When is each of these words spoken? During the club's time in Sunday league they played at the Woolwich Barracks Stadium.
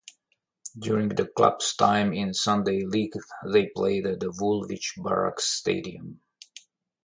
During 0.79 1.09
the 1.09 1.27
club's 1.27 1.75
time 1.75 2.11
in 2.11 2.33
Sunday 2.33 2.81
league 2.83 3.13
they 3.53 3.67
played 3.67 4.07
at 4.07 4.19
the 4.21 4.31
Woolwich 4.31 4.95
Barracks 4.97 5.43
Stadium. 5.45 6.21